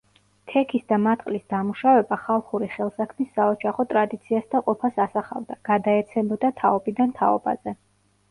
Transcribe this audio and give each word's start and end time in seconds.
თექის 0.51 0.85
და 0.91 0.97
მატყლის 1.07 1.43
დამუშავება 1.53 2.17
ხალხური 2.21 2.69
ხელსაქმის 2.77 3.29
საოჯახო 3.35 3.85
ტრადიციას 3.91 4.49
და 4.55 4.63
ყოფას 4.69 4.97
ასახავდა, 5.05 5.59
გადაეცემოდა 5.71 6.51
თაობიდან 6.63 7.13
თაობაზე. 7.21 7.75